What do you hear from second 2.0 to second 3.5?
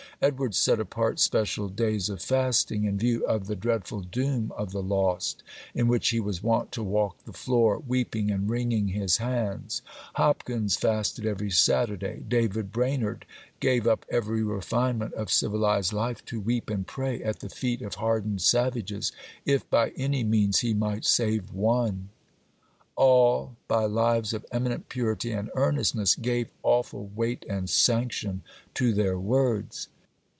of fasting, in view of